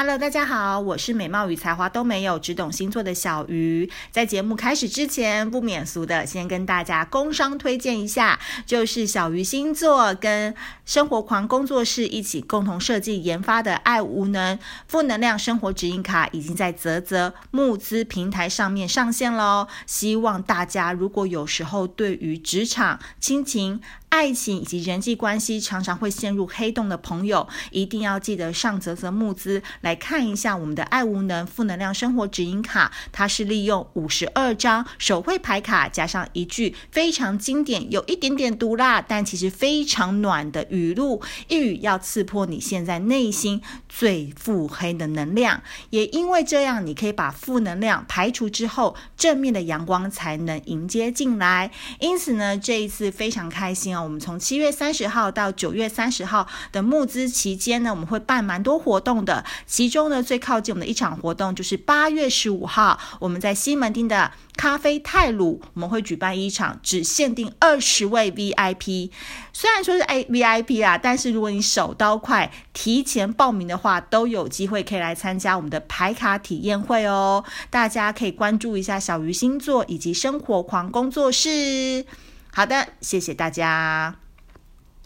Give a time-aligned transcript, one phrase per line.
[0.00, 3.90] Hello，大家好，我是美貌与才华都没有，只懂星座的小鱼。
[4.10, 10.54] 在节目开始之前，不免俗的先跟大家工商推荐一下，就是小鱼星座跟
[10.86, 14.58] 生活狂工作室一起共同设计研发的爱无能
[14.88, 19.68] 负能量生活指引卡，已经在泽泽募资平台上面上线喽。
[19.84, 32.92] 希望大家如果有时候对于职场、亲情、爱情以及人际关系常常会陷入黑洞的朋友，一定要记得上泽泽募资来看一下我们的爱无能负能量生活指引卡。
[33.12, 45.62] 它是利用五十二张手绘牌卡，加上一句非常经典、有一点点毒辣，但其实非常暖的语录，一语要刺破你现在内心最腹黑的能量。
[45.90, 51.70] 也因为这样，你可以把负能量排除之后，正面的阳光才能迎接进来。
[52.00, 53.99] 因此呢，这一次非常开心哦。
[54.02, 59.44] 我们从七月三十号到九月三十号的募资期间呢，我们会办蛮多活动的。
[59.66, 69.10] 其中呢，最靠近我们的一场活动就是八月十五号，我们在西门町的咖啡泰鲁，我们会举办一场只限定二十位 VIP。
[69.52, 77.44] 虽然说是 A VIP 啊，但是如果你手刀快，提前报名的话，都有机会可以来参加我们的排卡体验会哦。
[77.68, 82.06] 大家可以关注一下小鱼星座以及生活狂工作室。
[82.52, 84.16] 好的，谢谢大家。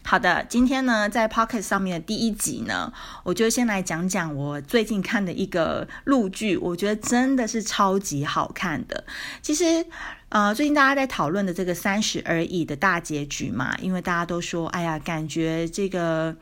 [0.02, 2.92] 好的，今天呢，在 Pocket 上面的第一集呢，
[3.22, 9.04] 我就先来讲讲我最近看的一个录剧，我觉得真的是超级好看的。
[9.40, 9.86] 其实。
[10.34, 16.34] 呃，最近大家在讨论的这个三十而已的大结局嘛，因为大家都说，哎呀，感觉这个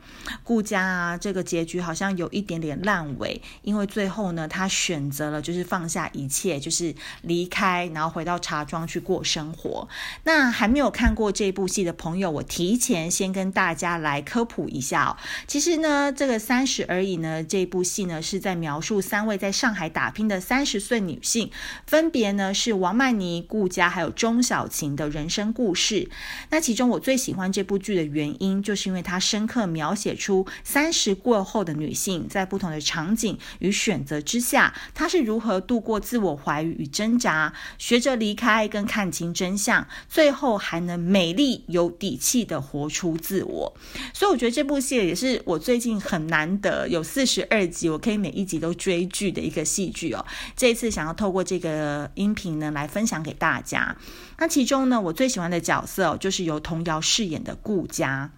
[0.43, 9.87] 顾佳啊，这个结局好像有一点点烂尾，因为最后呢，他选择了就是放下一切，就是离开，然后回到茶庄去过生活。
[10.23, 15.17] 那还没有看过这部戏的朋友，我提前先跟大家来科普一下哦。
[15.45, 21.51] 其实呢，这个三十而已呢，这部戏呢是在描述三位在上海打拼的三十岁女性，
[21.85, 23.82] 分别呢是王曼妮、顾佳。
[23.89, 26.09] 还有钟小琴的人生故事。
[26.49, 43.73] 那其中我最喜欢这部剧的原因，就是因为它深刻描写出三十过后的女性在不同的场景与选择之下，她是如何度过自我怀疑与挣扎，学着离开跟看清真相，最后还能美丽有底气的活出自我。
[44.13, 50.25] 所以我觉得这部戏也是我最近很难得有四十二集，我可以每一集都追剧的一个戏剧哦。
[50.55, 53.95] 这一次想要透过这个音频呢，来分享给大家。
[54.37, 58.29] 那其中呢，我最喜欢的角色就是由童瑶饰演的顾佳。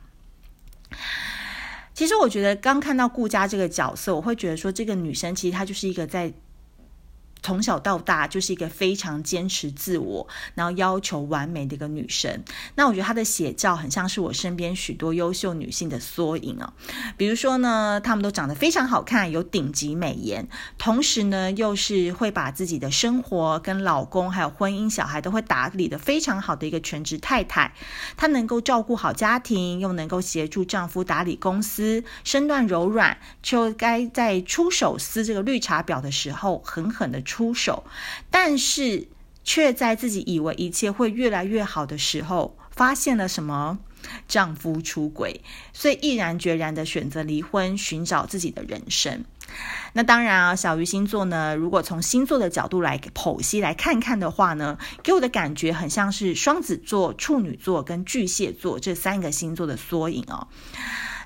[1.94, 6.32] 其实我觉得刚看到顾佳这个角色，我会觉得说，这个女生其实她就是一个在。
[7.46, 12.44] 从小到大就是一个非常坚持自我，然后要求完美的一个女生。
[12.74, 16.74] 那我觉得她的写照很像是我身边许多优秀女性的缩影哦。
[17.18, 20.48] 比如说呢，她们都长得非常好看，有顶级美颜，
[20.80, 27.76] 同时呢又是会把自己的生活跟老公还有婚姻、小孩都会打理得非常好的一个全职太太。
[28.18, 37.35] 她能够照顾好家庭，又能够协助丈夫打理公司，身段柔软，就该在出手撕这个绿茶婊的时候狠狠的出。
[37.36, 37.84] 出手，
[38.32, 39.10] 但是
[39.44, 43.78] 却在自己以为一切会越来越好的时候，发现了什么？
[44.26, 45.42] 丈夫出轨，
[45.74, 49.26] 所以毅然决然的选择离婚，寻找自己的人生。
[49.92, 60.48] 那当然啊，小鱼星座呢，如果从星座的角度来剖析来看看的话呢，给我的感觉很像是双子座、处女座跟巨蟹座这三个星座的缩影哦。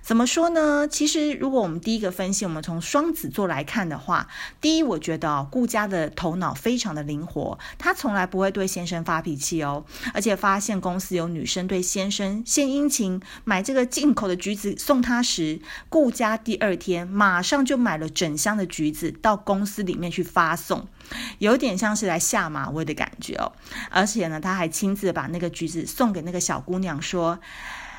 [0.02, 0.88] 怎么说呢？
[0.88, 4.28] 其实，如果我们第一个分析，我们从双子座来看的话，
[4.60, 20.88] 第一，我觉得哦，顾佳的头脑非常的灵活，她从来不会对先生发脾气哦，而且发现公司有女生对先生献殷勤，买这个进口的橘子送他时，顾佳第二天马上就买了整箱的橘子到公司里面去发送，
[21.38, 23.52] 有点像是来下马威的感觉哦。
[23.92, 27.40] 而且呢，他还亲自把那个橘子送给那个小姑娘，说：“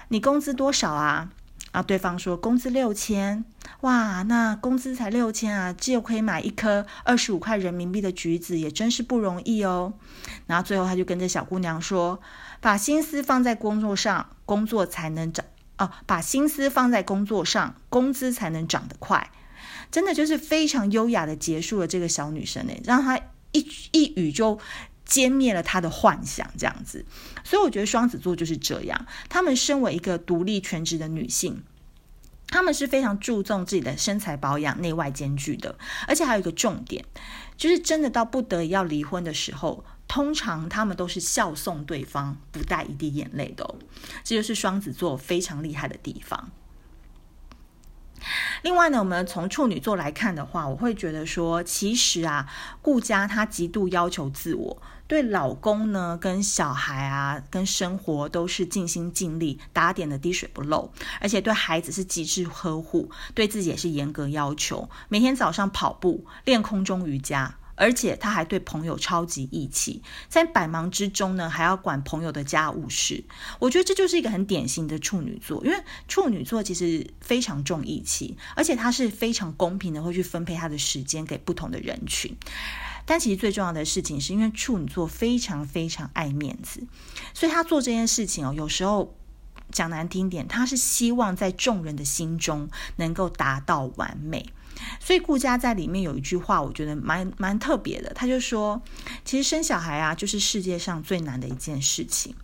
[0.09, 1.31] 你工资多少啊？”
[1.73, 3.45] 啊，对方说工资六千，
[3.83, 9.93] 哇，那工资才六千啊，就可以买一颗二十五块人民币的橘子，也真是不容易哦。
[10.47, 12.21] 然后最后他就跟着小姑娘说
[12.61, 15.47] ：“把心思放在工作上，工作才能涨
[15.79, 19.31] 哦，把心思放在工作上，工资才能涨得快。”
[19.93, 23.19] 真的就是非常优雅的结束了这个小女生呢，让她
[23.53, 24.59] 一一语就。
[25.11, 27.05] 歼灭了他的幻想，这样子，
[27.43, 29.07] 所以我觉得双子座就是这样。
[29.29, 31.65] 他们身为一个独立全职的女性，
[32.47, 35.77] 他们是非常注重自己的身材保养、内外兼具的。
[36.07, 37.05] 而且还有一个重点，
[37.57, 43.75] 就是真的到不得已要离婚的时候，通常他们都是笑送对方，不带一滴眼泪的哦。
[44.23, 46.53] 这就是双子座非常厉害的地方。
[48.63, 52.47] 另外呢，我们从处女座来看的话，我会觉得说，其实啊，
[52.83, 67.57] 顾家她极度要求自我，对老公呢、跟小孩啊、跟生活都是尽心尽力，打点的滴水不漏，而且对孩子是极致呵护，对自己也是严格要求，每天早上跑步、练空中瑜伽。
[67.81, 73.25] 而且他还对朋友超级义气，在百忙之中呢，还要管朋友的家务事。
[73.59, 82.37] 我觉得这就是一个很典型的处女座，因为处女座其实非常重义气，而且他是非常公平的，会去分配他的时间给不同的人群。
[83.07, 86.87] 但其实最重要的事情是因为处女座非常非常爱面子，
[87.33, 89.17] 所以他做这件事情哦，有时候
[89.71, 94.45] 讲难听点，他是希望在众人的心中能够达到完美。
[94.99, 98.13] 所以顾家在里面有一句话，我觉得蛮蛮特别的。
[98.15, 98.81] 他就说
[99.25, 102.35] ：“其实生小孩啊，就是世界上最难的一件事情。”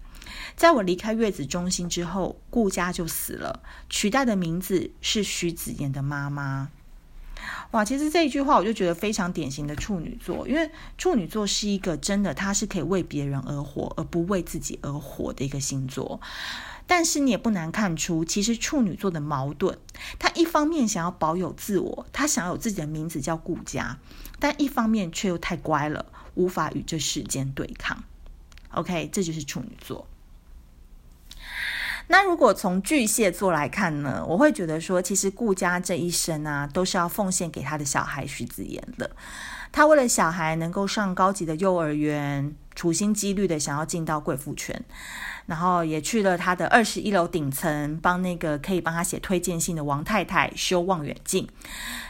[0.55, 6.71] 在我离开月子中心之后，顾家就死了，取代的名字是徐子言的妈妈。
[7.73, 16.21] 哇，其实这一句话我就觉得非常典型的处女座，因为处女座是一个真的，他是可以为别人而活，而不为自己而活的一个星座。
[16.87, 19.77] 但是你也不难看出，其实处女座的矛盾，
[20.19, 23.99] 他一方面想要保有自我，他想要有自己的名字叫顾家，
[24.39, 28.05] 但一方面却又太乖了，无法与这世间对抗。
[28.71, 30.07] OK，这就是处女座。
[32.09, 39.11] 那如果从巨蟹座来看呢，我会觉得说，其实顾家这一生啊，都是要奉献给他的小孩徐子言的。
[39.73, 44.85] 他为了小孩能够上高级的幼儿园，处心积虑的想要进到贵妇圈。
[45.47, 51.49] 然后也去了他的二十一楼顶层，帮那个可以帮他写推荐信的王太太修望远镜。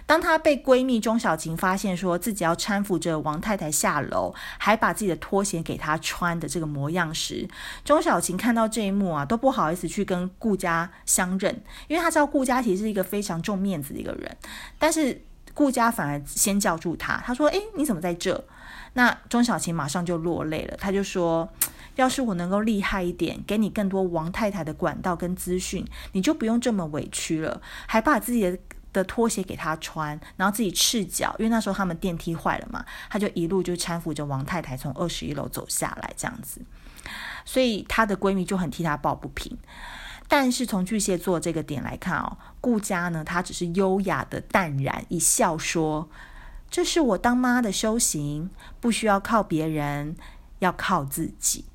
[0.06, 7.49] 当她被闺蜜钟小琴发现说自己要搀扶着王太太下楼，还把自己的拖鞋给她穿的这个模样时，
[7.85, 14.37] 钟小琴看到这一幕啊，都不好意思去跟顾家相认，因为她知道顾家其实是一个非常重面子的一个人。
[14.79, 15.21] 但是
[15.53, 18.44] 顾家反而先叫住她，她说：“诶，你怎么在这？”
[18.94, 21.49] 那钟小琴马上就落泪了，她就说。
[21.97, 28.59] 要是我能够厉害一点，给你更多王太太的管道跟资讯，你就不用这么委屈了，还把自己的
[28.93, 36.63] 的拖鞋给他穿，然后自己赤脚，因为那时候他们电梯坏了嘛，他就一路就搀扶着王太太从二十一楼走下来，这样子，
[37.45, 39.59] 所以她的闺蜜就很替她抱不平。
[40.29, 46.09] 但是从巨蟹座这个点来看哦，顾家呢，她只是优雅的淡然一笑说
[46.69, 48.51] ：“这是我当妈的修行，
[48.81, 50.17] 不需要靠别人，
[50.61, 51.67] 要靠自己。”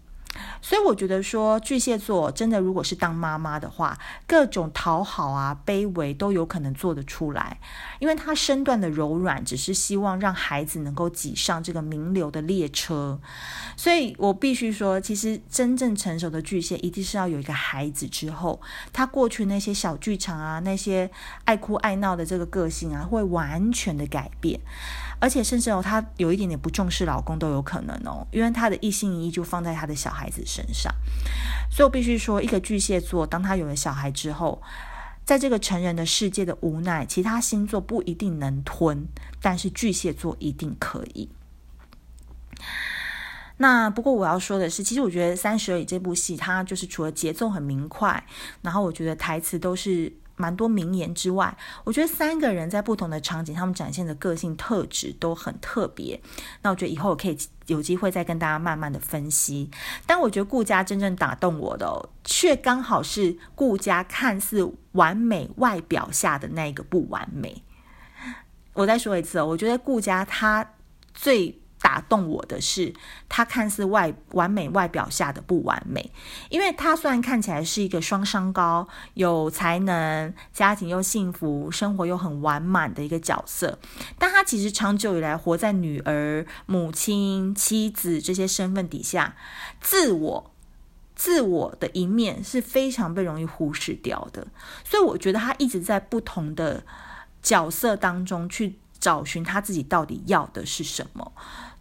[0.62, 7.60] 所以我觉得说，巨蟹座真的如果是当妈妈的话，各种讨好啊、卑微都有可能做得出来，
[8.00, 13.20] 因为他身段的柔软，只是希望让孩子能够挤上这个名流的列车。
[13.76, 18.62] 所以我必须说，其实真正成熟的巨蟹，一定是要有一个孩子之后，
[18.94, 21.10] 他过去那些小剧场啊、那些
[21.46, 24.60] 爱哭爱闹的这个个性啊，会完全的改变。
[25.22, 30.92] 而且甚至哦，她有一点点不重视老公都有可能哦，因为她的一心一意就放在她的小孩子身上。
[31.70, 34.62] 所以我必须说，一个巨蟹座，当他有了小孩之后，
[35.24, 39.08] 在这个成人的世界的无奈，其他星座不一定能吞，
[39.40, 41.30] 但是巨蟹座一定可以。
[43.58, 48.26] 那不过我要说的是，其实我觉得《三十而已》这部戏，它就是除了节奏很明快，
[48.64, 50.12] 然后我觉得台词都是。
[50.42, 56.20] 蛮多名言之外，我觉得三个人在不同的场景，他们展现的个性特质都很特别。
[56.64, 57.38] 那我觉得以后我可以
[57.68, 59.70] 有机会再跟大家慢慢的分析。
[60.08, 67.64] 但我觉得顾家真正打动我的，却刚好是顾家看似完美外表下的那个不完美。
[68.74, 70.74] 我再说一次哦，我觉得顾家他
[71.14, 71.62] 最。
[71.92, 72.94] 打动我的是，
[73.28, 76.10] 他看似外完美外表下的不完美，
[76.48, 83.78] 因为他虽然看起来是一个双商高、有才能、家庭又幸福、生活又很完满的一个角色，
[84.18, 89.36] 但他其实长久以来活在女儿、母亲、妻子这些身份底下，
[89.82, 90.50] 自我、
[91.14, 94.48] 自我的一面是非常被容易忽视掉的。
[94.86, 96.86] 所以我觉得他一直在不同的
[97.44, 101.34] 角色当中去找寻他自己到底要的是什么。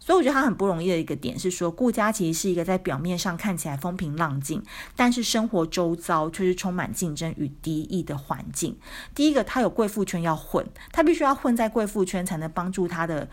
[0.02, 4.62] 所以我觉得他很不容易的一个点是说，顾家其实是一个在表面上看起来风平浪静，
[4.96, 8.76] 但是生活周遭却是充满竞争与敌意的环境。
[9.14, 13.28] 第一个，他有贵妇圈要混，他必须要混在贵妇圈才能帮助他的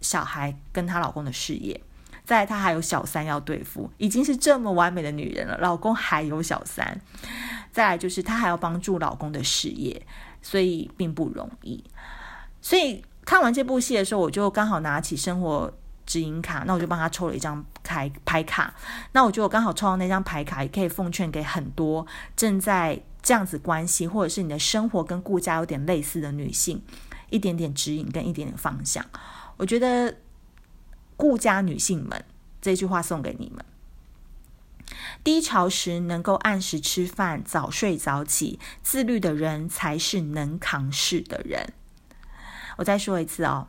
[0.00, 1.80] 小孩跟他老公的事业。
[2.24, 7.00] 再她，还有小三要对付，已经是这么完美的女人了，老公还有小三。
[7.72, 10.04] 再来就是他还要帮助老公的事业，
[10.42, 11.82] 所以并不容易。
[12.60, 15.72] 所以看完这部戏的时候，我就刚好拿起生活。
[16.10, 18.74] 指引卡，那我就帮他抽了一张牌牌卡。
[19.12, 26.82] 那我觉得我刚好抽到那张牌卡，也可以奉劝给很多正在这样子关系，或者是你的生活跟顾家有点类似的女性，
[27.28, 29.06] 一点点指引跟一点点方向。
[29.56, 30.16] 我觉得
[31.16, 32.24] 顾家女性们
[32.60, 33.64] 这句话送给你们。
[35.22, 41.72] 低潮时能够按时吃饭、早睡早起、自律的人才是能扛事的人。
[42.78, 43.68] 我再说一次哦，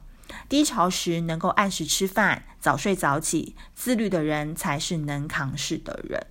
[0.50, 6.26] 低潮时能够按时吃饭、早睡早起、自律的人才是能扛事的人。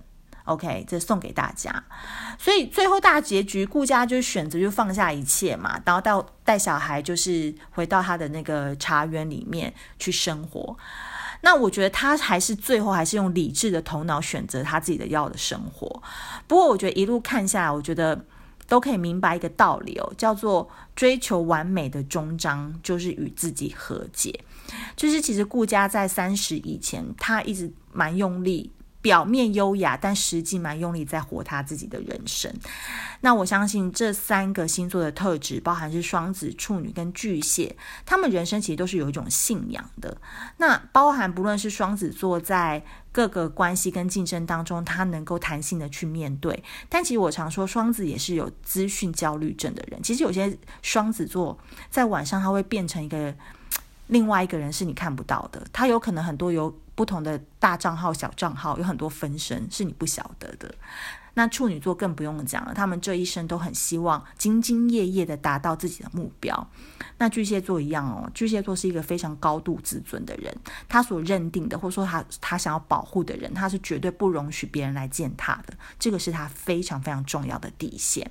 [0.45, 1.83] OK，这送给大家。
[2.39, 10.75] 所以最后大结局，顾家就选择就放下一切嘛，然后到带小孩就是回到他的那个茶园里面去生活。
[11.43, 16.01] 那我觉得他还是最后还是用理智的头脑选择他自己的要的生活。
[16.47, 18.25] 不过我觉得一路看下来，我觉得
[18.71, 24.33] 都可以明白一个道理哦，叫做追求完美的终章就是与自己和解。
[24.95, 28.71] 就是其实顾家在三十以前，他一直蛮用力。
[29.01, 32.53] 表面优雅，但实际蛮用力在活他自己的人生。
[33.21, 40.17] 那我相信这三个星座的特质，包含是双子、处女跟巨蟹，他们人生其实都是有一种信仰的。
[40.57, 46.63] 那包含不论是双子座在各个关系跟竞争当中，他能够弹性的去面对。
[46.87, 50.01] 但其实我常说，双子也是有资讯焦虑症的人。
[50.01, 51.57] 其实有些双子座
[51.89, 53.33] 在晚上他会变成一个
[54.11, 55.61] 另外一个人，是你看不到的。
[55.73, 56.73] 他有可能很多有。
[56.93, 60.71] 不同的大账号、小账号有很多分身，是你不晓得的。
[61.33, 66.67] 那处女座更不用讲了，他们这一生都很希望兢兢业业的达到自己的目标。
[67.17, 70.53] 那巨蟹座一样哦，巨蟹座是一个非常高度自尊的人，
[70.89, 78.29] 他所认定的或者说他他想要保护的人，他是绝对不容许别人来践踏的，这个是他非常非常重要的底线。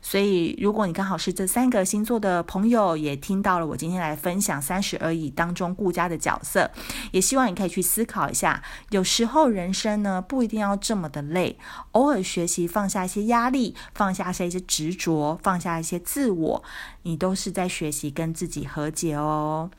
[0.00, 6.70] 所以，如果你刚好是这三个星座的朋友，也听到了我今天来分享三十而已当中顾家的角色，
[7.10, 11.58] 也希望你可以去思考一下，有时候人生呢不一定要这么的累，
[11.92, 12.21] 偶尔。
[12.22, 16.62] 学习放下一些压力，放下一些执着，放下一些自我，
[17.02, 19.70] 你都是在学习跟自己和解哦。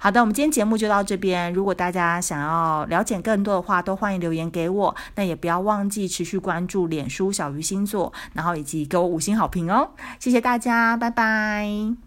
[0.00, 1.52] 好的，我们今天节目就到这边。
[1.52, 4.96] 如果大家想要了解更多的话，都欢迎留言给我。
[5.14, 9.90] 那也不要忘记持续关注脸书小鱼星座，然后以及给我五星好评哦。
[10.18, 12.02] 谢谢大家，拜拜。